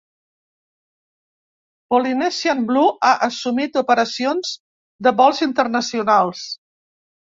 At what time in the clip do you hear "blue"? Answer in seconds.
2.71-2.87